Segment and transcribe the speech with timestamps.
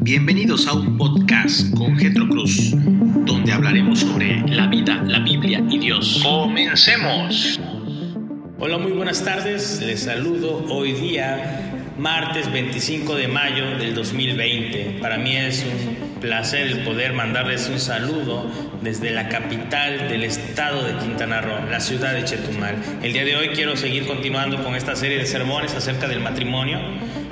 [0.00, 5.78] Bienvenidos a un podcast con Getro Cruz, donde hablaremos sobre la vida, la Biblia y
[5.78, 6.20] Dios.
[6.22, 7.60] ¡Comencemos!
[8.58, 9.82] Hola, muy buenas tardes.
[9.84, 14.98] Les saludo hoy día, martes 25 de mayo del 2020.
[15.00, 18.50] Para mí es un placer el poder mandarles un saludo
[18.82, 22.76] desde la capital del estado de Quintana Roo, la ciudad de Chetumal.
[23.02, 26.78] El día de hoy quiero seguir continuando con esta serie de sermones acerca del matrimonio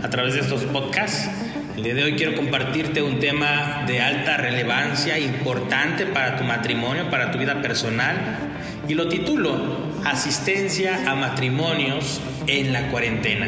[0.03, 1.46] a través de estos podcasts.
[1.77, 7.11] El día de hoy quiero compartirte un tema de alta relevancia, importante para tu matrimonio,
[7.11, 8.17] para tu vida personal,
[8.89, 13.47] y lo titulo Asistencia a matrimonios en la cuarentena.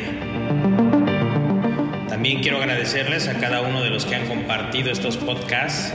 [2.10, 5.94] También quiero agradecerles a cada uno de los que han compartido estos podcasts.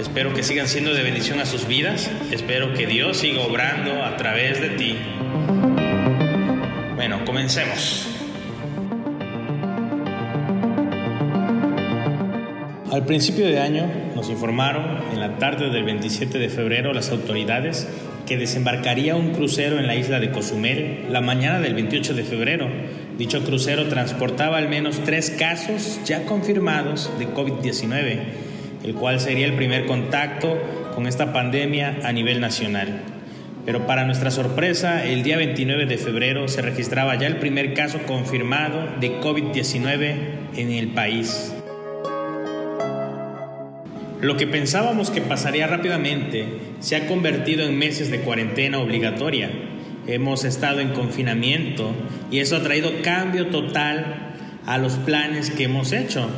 [0.00, 2.10] Espero que sigan siendo de bendición a sus vidas.
[2.30, 4.96] Espero que Dios siga obrando a través de ti.
[6.96, 8.13] Bueno, comencemos.
[12.92, 17.88] Al principio de año nos informaron en la tarde del 27 de febrero las autoridades
[18.26, 22.68] que desembarcaría un crucero en la isla de Cozumel la mañana del 28 de febrero.
[23.16, 28.18] Dicho crucero transportaba al menos tres casos ya confirmados de COVID-19,
[28.84, 30.58] el cual sería el primer contacto
[30.94, 33.00] con esta pandemia a nivel nacional.
[33.64, 38.00] Pero para nuestra sorpresa, el día 29 de febrero se registraba ya el primer caso
[38.06, 40.16] confirmado de COVID-19
[40.56, 41.54] en el país.
[44.24, 46.46] Lo que pensábamos que pasaría rápidamente
[46.80, 49.50] se ha convertido en meses de cuarentena obligatoria.
[50.06, 51.92] Hemos estado en confinamiento
[52.30, 54.32] y eso ha traído cambio total
[54.64, 56.30] a los planes que hemos hecho,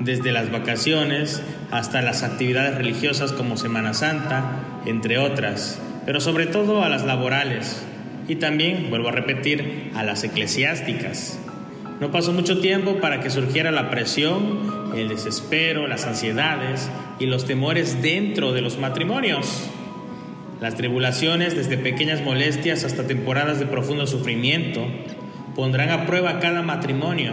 [0.00, 6.82] desde las vacaciones hasta las actividades religiosas como Semana Santa, entre otras, pero sobre todo
[6.82, 7.84] a las laborales
[8.26, 11.38] y también, vuelvo a repetir, a las eclesiásticas.
[12.00, 17.46] No pasó mucho tiempo para que surgiera la presión, el desespero, las ansiedades y los
[17.46, 19.70] temores dentro de los matrimonios.
[20.60, 24.86] Las tribulaciones, desde pequeñas molestias hasta temporadas de profundo sufrimiento,
[25.54, 27.32] pondrán a prueba cada matrimonio.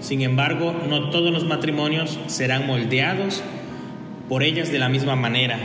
[0.00, 3.42] Sin embargo, no todos los matrimonios serán moldeados
[4.28, 5.58] por ellas de la misma manera.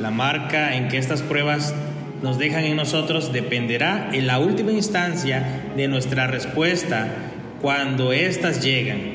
[0.00, 1.74] La marca en que estas pruebas
[2.22, 7.08] nos dejan en nosotros dependerá en la última instancia de nuestra respuesta
[7.60, 9.13] cuando éstas llegan.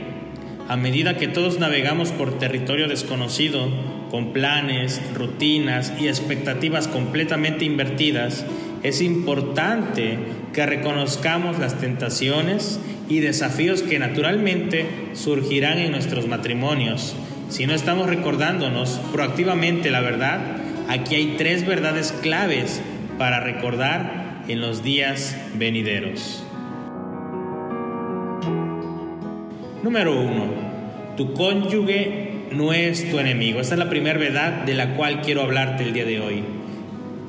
[0.70, 3.72] A medida que todos navegamos por territorio desconocido,
[4.12, 8.46] con planes, rutinas y expectativas completamente invertidas,
[8.84, 10.20] es importante
[10.54, 17.16] que reconozcamos las tentaciones y desafíos que naturalmente surgirán en nuestros matrimonios.
[17.50, 20.40] Si no estamos recordándonos proactivamente la verdad,
[20.88, 22.80] aquí hay tres verdades claves
[23.18, 26.44] para recordar en los días venideros.
[29.90, 30.46] Número uno,
[31.18, 33.60] tu cónyuge no es tu enemigo.
[33.60, 36.44] Esta es la primera verdad de la cual quiero hablarte el día de hoy.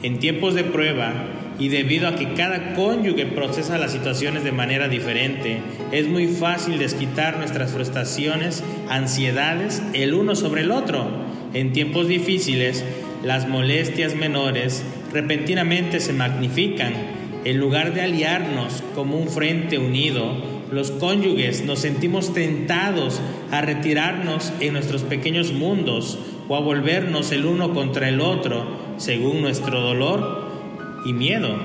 [0.02, 1.10] En tiempos de prueba
[1.58, 5.56] y debido a que cada cónyuge procesa las situaciones de manera diferente,
[5.90, 11.08] es muy fácil desquitar nuestras frustraciones, ansiedades el uno sobre el otro.
[11.54, 12.84] En tiempos difíciles,
[13.24, 14.84] las molestias menores
[15.14, 16.92] repentinamente se magnifican.
[17.46, 23.20] En lugar de aliarnos como un frente unido, los cónyuges nos sentimos tentados
[23.50, 28.66] a retirarnos en nuestros pequeños mundos o a volvernos el uno contra el otro
[28.96, 30.50] según nuestro dolor
[31.04, 31.56] y miedo.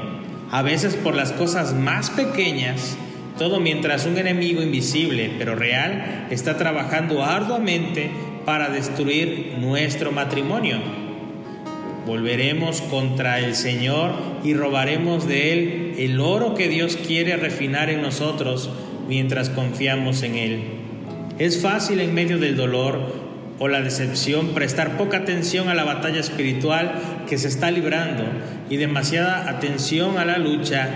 [0.51, 2.97] A veces por las cosas más pequeñas,
[3.37, 8.09] todo mientras un enemigo invisible pero real está trabajando arduamente
[8.45, 10.77] para destruir nuestro matrimonio.
[12.05, 18.03] Volveremos contra el Señor y robaremos de Él el oro que Dios quiere refinar en
[18.03, 18.69] nosotros
[19.07, 20.63] mientras confiamos en Él.
[21.37, 23.25] Es fácil en medio del dolor
[23.59, 26.93] o la decepción prestar poca atención a la batalla espiritual
[27.27, 28.23] que se está librando
[28.69, 30.89] y demasiada atención a la lucha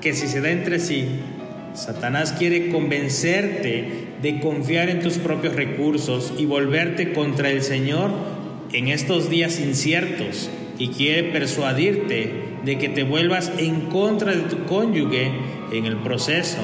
[0.00, 1.06] que si se da entre sí.
[1.74, 8.10] Satanás quiere convencerte de confiar en tus propios recursos y volverte contra el Señor
[8.72, 12.30] en estos días inciertos y quiere persuadirte
[12.64, 15.30] de que te vuelvas en contra de tu cónyuge
[15.72, 16.58] en el proceso.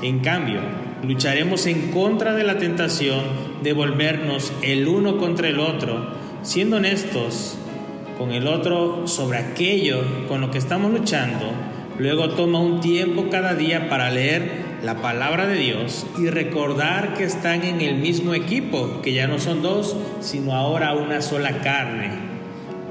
[0.00, 0.60] En cambio,
[1.02, 3.20] lucharemos en contra de la tentación
[3.64, 6.12] de volvernos el uno contra el otro,
[6.42, 7.58] siendo honestos
[8.16, 11.50] con el otro sobre aquello con lo que estamos luchando.
[11.98, 17.24] Luego toma un tiempo cada día para leer la palabra de Dios y recordar que
[17.24, 22.10] están en el mismo equipo, que ya no son dos, sino ahora una sola carne,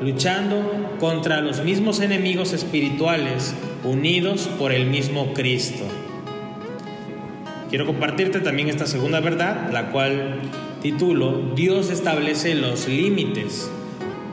[0.01, 3.55] luchando contra los mismos enemigos espirituales,
[3.85, 5.85] unidos por el mismo Cristo.
[7.69, 10.39] Quiero compartirte también esta segunda verdad, la cual
[10.81, 13.69] titulo Dios establece los límites.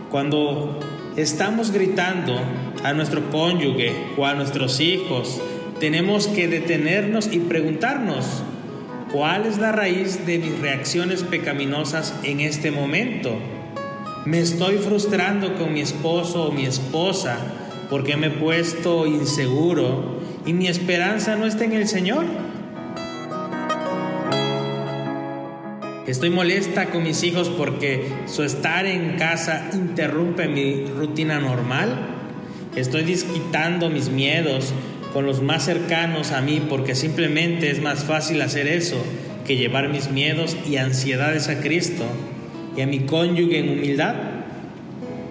[0.09, 0.79] Cuando
[1.17, 2.41] estamos gritando
[2.85, 5.43] a nuestro cónyuge o a nuestros hijos,
[5.81, 8.45] tenemos que detenernos y preguntarnos,
[9.11, 13.37] ¿cuál es la raíz de mis reacciones pecaminosas en este momento?
[14.27, 17.37] ¿Me estoy frustrando con mi esposo o mi esposa
[17.91, 22.44] porque me he puesto inseguro y mi esperanza no está en el Señor?
[26.06, 31.97] Estoy molesta con mis hijos porque su estar en casa interrumpe mi rutina normal.
[32.77, 34.75] Estoy disquitando mis miedos
[35.15, 39.03] con los más cercanos a mí porque simplemente es más fácil hacer eso
[39.47, 42.05] que llevar mis miedos y ansiedades a Cristo
[42.77, 44.15] y a mi cónyuge en humildad.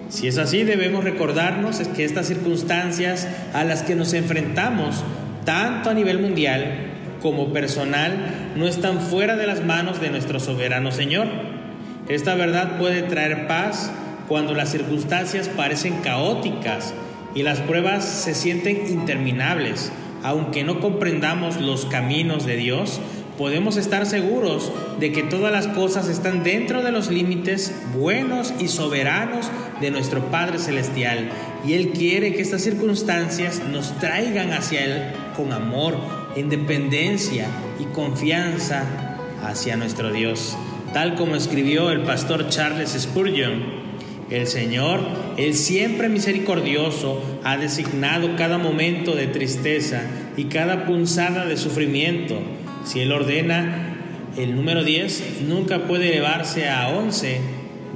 [0.08, 5.04] Si es así, debemos recordarnos que estas circunstancias a las que nos enfrentamos,
[5.44, 6.93] tanto a nivel mundial
[7.24, 11.26] como personal no están fuera de las manos de nuestro soberano Señor.
[12.06, 13.90] Esta verdad puede traer paz
[14.28, 16.92] cuando las circunstancias parecen caóticas
[17.34, 19.90] y las pruebas se sienten interminables.
[20.22, 23.00] Aunque no comprendamos los caminos de Dios,
[23.38, 28.68] podemos estar seguros de que todas las cosas están dentro de los límites buenos y
[28.68, 29.50] soberanos
[29.80, 31.30] de nuestro Padre Celestial.
[31.66, 35.02] Y Él quiere que estas circunstancias nos traigan hacia Él
[35.34, 37.46] con amor, independencia
[37.78, 38.84] y confianza
[39.42, 40.56] hacia nuestro Dios.
[40.92, 43.84] Tal como escribió el pastor Charles Spurgeon,
[44.30, 45.00] el Señor,
[45.36, 50.02] el siempre misericordioso, ha designado cada momento de tristeza
[50.36, 52.38] y cada punzada de sufrimiento.
[52.84, 53.96] Si Él ordena
[54.36, 57.40] el número 10, nunca puede elevarse a 11,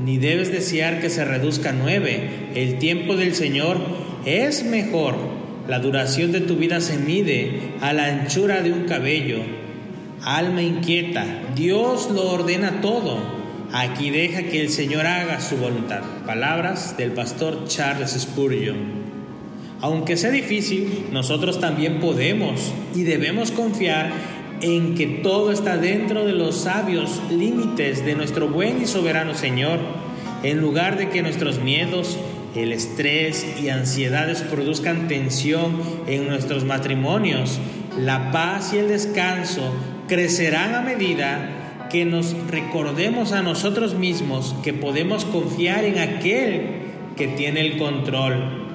[0.04, 2.50] ni debes desear que se reduzca a 9.
[2.54, 3.78] El tiempo del Señor
[4.24, 5.37] es mejor
[5.68, 9.40] la duración de tu vida se mide a la anchura de un cabello.
[10.24, 13.18] Alma inquieta, Dios lo ordena todo.
[13.70, 16.00] Aquí deja que el Señor haga su voluntad.
[16.24, 18.78] Palabras del pastor Charles Spurgeon.
[19.82, 24.10] Aunque sea difícil, nosotros también podemos y debemos confiar
[24.62, 29.78] en que todo está dentro de los sabios límites de nuestro buen y soberano Señor,
[30.42, 32.18] en lugar de que nuestros miedos
[32.54, 37.58] el estrés y ansiedades produzcan tensión en nuestros matrimonios,
[37.98, 39.74] la paz y el descanso
[40.06, 46.66] crecerán a medida que nos recordemos a nosotros mismos que podemos confiar en aquel
[47.16, 48.66] que tiene el control.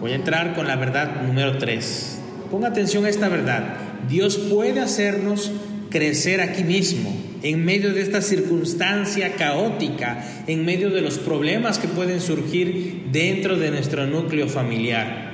[0.00, 2.20] Voy a entrar con la verdad número 3.
[2.50, 3.76] Ponga atención a esta verdad.
[4.08, 5.52] Dios puede hacernos
[5.92, 11.86] crecer aquí mismo, en medio de esta circunstancia caótica, en medio de los problemas que
[11.86, 15.30] pueden surgir dentro de nuestro núcleo familiar.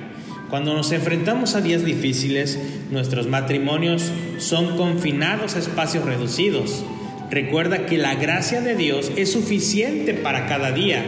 [0.50, 2.58] Cuando nos enfrentamos a días difíciles,
[2.90, 6.84] nuestros matrimonios son confinados a espacios reducidos.
[7.30, 11.04] Recuerda que la gracia de Dios es suficiente para cada día.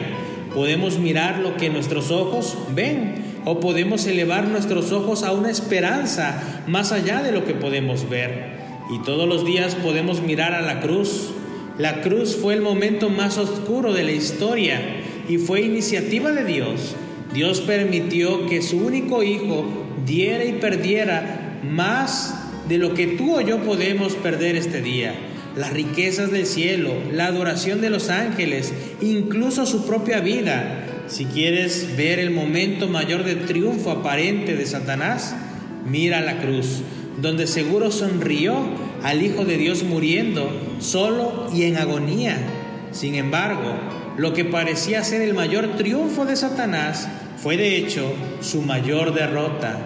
[0.54, 3.14] Podemos mirar lo que nuestros ojos ven
[3.44, 8.59] o podemos elevar nuestros ojos a una esperanza más allá de lo que podemos ver.
[8.90, 11.30] Y todos los días podemos mirar a la cruz.
[11.78, 14.80] La cruz fue el momento más oscuro de la historia
[15.28, 16.96] y fue iniciativa de Dios.
[17.32, 19.64] Dios permitió que su único hijo
[20.04, 22.34] diera y perdiera más
[22.68, 25.14] de lo que tú o yo podemos perder este día.
[25.56, 30.84] Las riquezas del cielo, la adoración de los ángeles, incluso su propia vida.
[31.06, 35.34] Si quieres ver el momento mayor de triunfo aparente de Satanás,
[35.86, 36.82] mira la cruz
[37.20, 38.54] donde seguro sonrió
[39.02, 42.36] al Hijo de Dios muriendo solo y en agonía.
[42.92, 43.74] Sin embargo,
[44.16, 49.78] lo que parecía ser el mayor triunfo de Satanás fue de hecho su mayor derrota.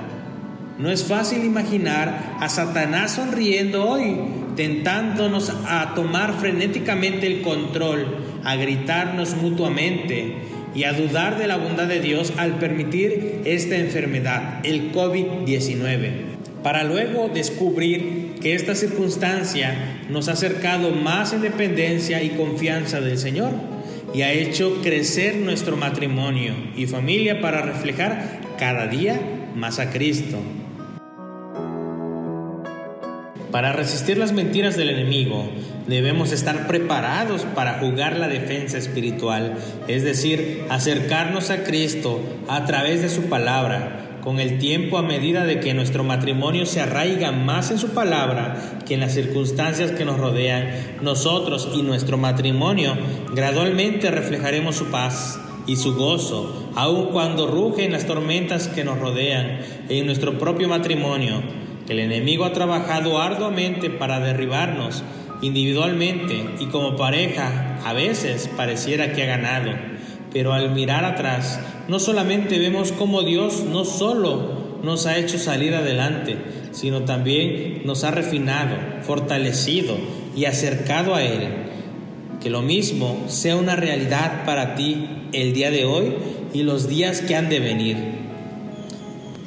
[0.79, 4.17] No es fácil imaginar a Satanás sonriendo hoy,
[4.57, 8.07] tentándonos a tomar frenéticamente el control,
[8.43, 10.35] a gritarnos mutuamente
[10.75, 16.83] y a dudar de la bondad de Dios al permitir esta enfermedad, el COVID-19 para
[16.83, 19.75] luego descubrir que esta circunstancia
[20.11, 23.53] nos ha acercado más independencia y confianza del Señor
[24.13, 29.19] y ha hecho crecer nuestro matrimonio y familia para reflejar cada día
[29.55, 30.37] más a Cristo.
[33.51, 35.49] Para resistir las mentiras del enemigo,
[35.87, 39.55] debemos estar preparados para jugar la defensa espiritual,
[39.89, 45.45] es decir, acercarnos a Cristo a través de su palabra con el tiempo a medida
[45.45, 50.07] de que nuestro matrimonio se arraiga más en su palabra que en las circunstancias que
[50.07, 50.71] nos rodean,
[51.03, 52.97] nosotros y nuestro matrimonio
[53.35, 59.61] gradualmente reflejaremos su paz y su gozo, aun cuando rugen las tormentas que nos rodean
[59.91, 61.43] en nuestro propio matrimonio.
[61.89, 65.03] El enemigo ha trabajado arduamente para derribarnos
[65.43, 69.73] individualmente y como pareja a veces pareciera que ha ganado,
[70.33, 75.75] pero al mirar atrás no solamente vemos cómo Dios no solo nos ha hecho salir
[75.75, 76.37] adelante,
[76.73, 79.97] sino también nos ha refinado, fortalecido
[80.37, 81.49] y acercado a Él.
[82.43, 86.15] Que lo mismo sea una realidad para ti el día de hoy
[86.53, 87.97] y los días que han de venir.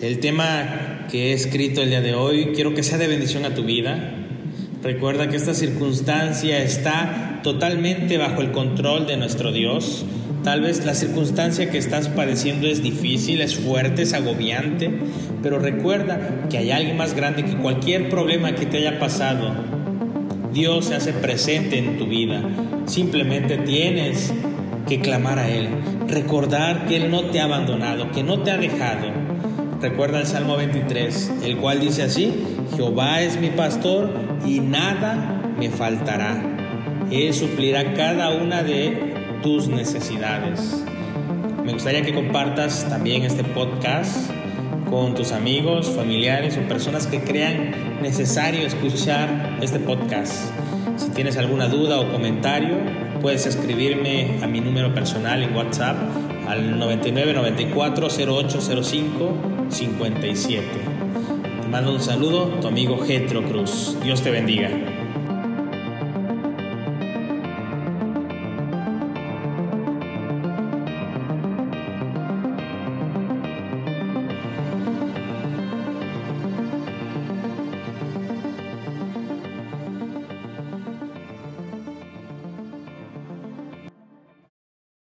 [0.01, 3.55] El tema que he escrito el día de hoy quiero que sea de bendición a
[3.55, 4.13] tu vida.
[4.83, 10.05] Recuerda que esta circunstancia está totalmente bajo el control de nuestro Dios.
[10.47, 14.89] Tal vez la circunstancia que estás padeciendo es difícil, es fuerte, es agobiante,
[15.43, 19.53] pero recuerda que hay alguien más grande que cualquier problema que te haya pasado.
[20.53, 22.41] Dios se hace presente en tu vida.
[22.85, 24.33] Simplemente tienes
[24.87, 25.67] que clamar a Él,
[26.07, 29.11] recordar que Él no te ha abandonado, que no te ha dejado.
[29.81, 32.33] Recuerda el Salmo 23, el cual dice así,
[32.77, 34.13] Jehová es mi pastor
[34.45, 36.41] y nada me faltará.
[37.11, 39.16] Él suplirá cada una de
[39.47, 40.83] tus necesidades.
[41.63, 44.29] Me gustaría que compartas también este podcast
[44.89, 50.33] con tus amigos, familiares o personas que crean necesario escuchar este podcast.
[50.97, 52.75] Si tienes alguna duda o comentario,
[53.21, 55.95] puedes escribirme a mi número personal en WhatsApp
[56.45, 59.37] al 99 94 0805
[59.69, 60.65] 57.
[61.61, 63.95] Te mando un saludo, tu amigo Getro Cruz.
[64.03, 64.69] Dios te bendiga.